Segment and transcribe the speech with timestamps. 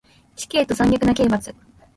[0.35, 1.53] 死刑と残虐な刑罰